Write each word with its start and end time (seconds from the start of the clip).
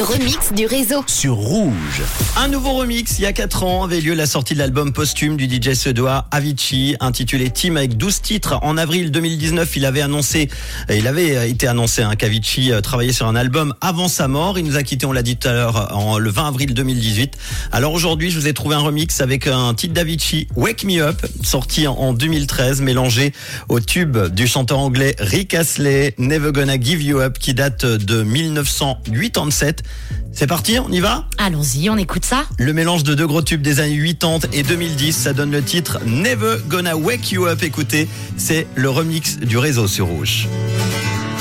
Le 0.00 0.06
remix 0.06 0.54
du 0.54 0.64
réseau. 0.64 1.04
sur 1.06 1.34
Rouge. 1.34 2.00
Un 2.38 2.48
nouveau 2.48 2.72
remix, 2.72 3.18
il 3.18 3.22
y 3.22 3.26
a 3.26 3.34
4 3.34 3.64
ans, 3.64 3.84
avait 3.84 4.00
lieu 4.00 4.14
la 4.14 4.24
sortie 4.24 4.54
de 4.54 4.58
l'album 4.58 4.94
posthume 4.94 5.36
du 5.36 5.44
DJ 5.44 5.74
suédois 5.74 6.24
Avicii, 6.30 6.96
intitulé 7.00 7.50
Team 7.50 7.76
avec 7.76 7.98
12 7.98 8.22
titres. 8.22 8.58
En 8.62 8.78
avril 8.78 9.10
2019, 9.10 9.76
il 9.76 9.84
avait 9.84 10.00
annoncé, 10.00 10.48
euh, 10.88 10.96
il 10.96 11.06
avait 11.06 11.50
été 11.50 11.66
annoncé 11.66 12.00
hein, 12.00 12.14
qu'Avicii 12.16 12.72
euh, 12.72 12.80
travaillait 12.80 13.12
sur 13.12 13.26
un 13.26 13.36
album 13.36 13.74
avant 13.82 14.08
sa 14.08 14.26
mort. 14.26 14.58
Il 14.58 14.64
nous 14.64 14.76
a 14.78 14.82
quitté, 14.82 15.04
on 15.04 15.12
l'a 15.12 15.22
dit 15.22 15.36
tout 15.36 15.48
à 15.48 15.52
l'heure, 15.52 15.94
en 15.94 16.16
le 16.16 16.30
20 16.30 16.48
avril 16.48 16.72
2018. 16.72 17.36
Alors 17.70 17.92
aujourd'hui, 17.92 18.30
je 18.30 18.38
vous 18.40 18.48
ai 18.48 18.54
trouvé 18.54 18.76
un 18.76 18.80
remix 18.80 19.20
avec 19.20 19.46
un 19.48 19.74
titre 19.74 19.92
d'Avicii, 19.92 20.48
Wake 20.56 20.82
Me 20.84 21.02
Up, 21.02 21.20
sorti 21.42 21.86
en- 21.86 21.92
en 21.98 22.12
2013, 22.14 22.80
mélangé 22.80 23.34
au 23.68 23.80
tube 23.80 24.16
du 24.28 24.46
chanteur 24.46 24.78
anglais 24.78 25.14
Rick 25.18 25.52
Astley, 25.52 26.14
Never 26.16 26.52
Gonna 26.52 26.80
Give 26.80 27.02
You 27.02 27.20
Up, 27.20 27.36
qui 27.38 27.52
date 27.52 27.84
de 27.84 28.22
1987. 28.22 29.82
C'est 30.32 30.46
parti, 30.46 30.78
on 30.78 30.90
y 30.90 31.00
va 31.00 31.26
Allons-y, 31.38 31.90
on 31.90 31.96
écoute 31.98 32.24
ça. 32.24 32.44
le 32.58 32.72
mélange 32.72 33.02
de 33.02 33.14
deux 33.14 33.26
gros 33.26 33.42
tubes 33.42 33.62
des 33.62 33.80
années 33.80 33.98
80 34.20 34.48
et 34.52 34.62
2010, 34.62 35.12
ça 35.14 35.32
donne 35.32 35.50
le 35.50 35.62
titre 35.62 35.98
Never 36.06 36.56
Gonna 36.68 36.96
Wake 36.96 37.32
You 37.32 37.46
Up. 37.46 37.62
Écoutez, 37.62 38.08
c'est 38.36 38.66
le 38.74 38.88
remix 38.88 39.38
du 39.38 39.58
réseau 39.58 39.86
sur 39.86 40.06
Rouge. 40.06 40.48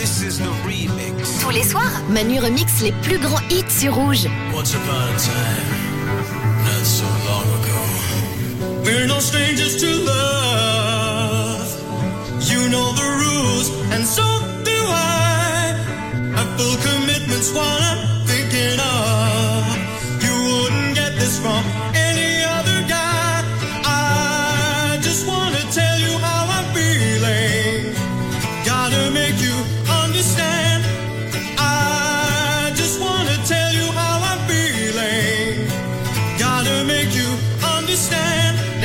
This 0.00 0.22
is 0.22 0.38
the 0.38 0.48
remix. 0.64 1.28
Tous 1.40 1.50
les 1.50 1.62
soirs, 1.62 1.92
Manu 2.10 2.40
remix 2.40 2.80
les 2.82 2.92
plus 3.02 3.18
grands 3.18 3.40
hits 3.50 3.64
sur 3.68 3.94
Rouge. 3.94 4.26
Once 4.54 4.74
upon 4.74 5.14
a 5.14 5.18
time, 5.18 5.66
not 6.64 6.84
so 6.84 7.04
long 7.26 7.44
ago. 7.62 8.82
We're 8.84 9.06
no 9.06 9.20
strangers 9.20 9.76
to 9.76 9.86
love. 10.04 11.68
You 12.40 12.68
know 12.70 12.92
the 12.94 13.08
rules, 13.18 13.70
and 13.92 14.04
so 14.04 14.22
do 14.64 14.72
I. 14.88 15.74
Our 16.36 16.46
full 16.56 16.76
commitment's 16.78 17.52
what 17.52 17.62
I'm 17.82 17.99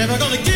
Never 0.07 0.19
gonna 0.19 0.37
give 0.37 0.54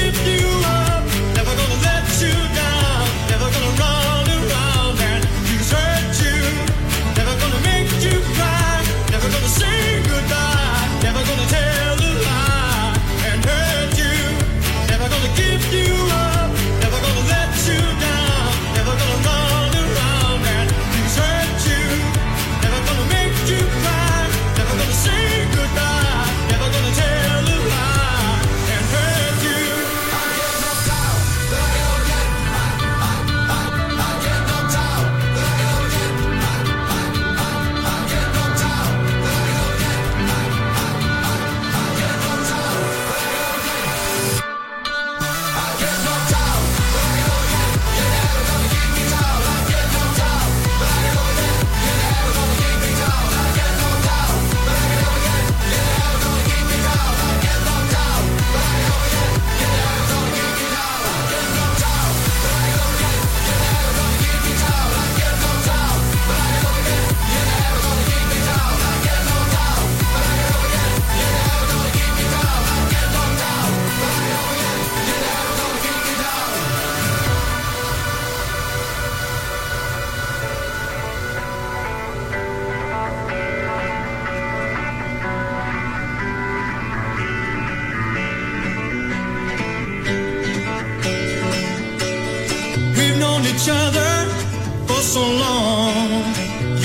so 95.09 95.22
long. 95.22 96.22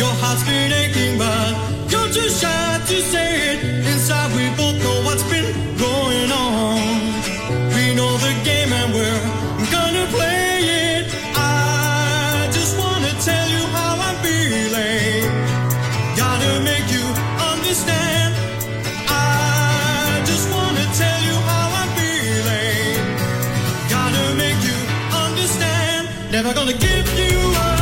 Your 0.00 0.14
heart's 0.22 0.44
been 0.44 0.72
aching, 0.72 1.18
but 1.18 1.52
you're 1.92 2.08
too 2.08 2.30
shy 2.40 2.80
to 2.88 2.96
say 3.12 3.30
it. 3.52 3.58
Inside, 3.92 4.30
we 4.34 4.48
both 4.56 4.76
know 4.82 4.98
what's 5.04 5.24
been 5.28 5.48
going 5.76 6.30
on. 6.32 6.80
We 7.76 7.84
know 7.94 8.12
the 8.24 8.32
game 8.48 8.72
and 8.80 8.88
we're 8.96 9.24
gonna 9.76 10.06
play 10.16 10.56
it. 10.88 11.04
I 11.36 12.48
just 12.56 12.72
wanna 12.80 13.12
tell 13.28 13.46
you 13.56 13.62
how 13.76 13.92
I'm 14.06 14.16
feeling. 14.24 15.28
Gotta 16.16 16.52
make 16.70 16.88
you 16.96 17.04
understand. 17.52 18.32
I 19.06 20.24
just 20.24 20.46
wanna 20.54 20.86
tell 21.02 21.20
you 21.28 21.36
how 21.50 21.66
I'm 21.80 21.90
feeling. 22.00 22.96
Gotta 23.94 24.24
make 24.42 24.60
you 24.68 24.78
understand. 25.12 26.08
Never 26.32 26.54
gonna 26.54 26.78
give 26.86 27.06
you 27.20 27.36
up. 27.68 27.73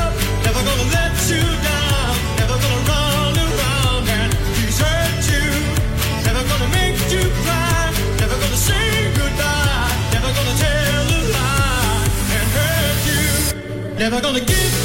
Never 14.02 14.20
gonna 14.20 14.40
give 14.40 14.81